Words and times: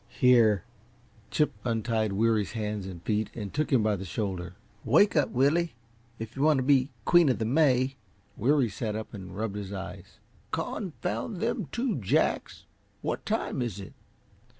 "Here!" 0.19 0.63
Chip 1.29 1.53
untied 1.63 2.13
Weary's 2.13 2.53
hands 2.53 2.87
and 2.87 3.03
feet 3.03 3.29
and 3.35 3.53
took 3.53 3.71
him 3.71 3.83
by 3.83 3.95
the 3.95 4.03
shoulder. 4.03 4.55
"Wake 4.83 5.15
up, 5.15 5.29
Willie, 5.29 5.75
if 6.17 6.35
you 6.35 6.41
want 6.41 6.57
to 6.57 6.63
be 6.63 6.89
Queen 7.05 7.29
o' 7.29 7.33
the 7.33 7.45
May." 7.45 7.97
Weary 8.35 8.67
sat 8.67 8.95
up 8.95 9.13
and 9.13 9.37
rubbed 9.37 9.57
his 9.57 9.71
eyes. 9.71 10.17
"Confound 10.49 11.37
them 11.37 11.67
two 11.71 11.97
Jacks! 11.97 12.65
What 13.03 13.27
time 13.27 13.61
is 13.61 13.79
it?" 13.79 13.93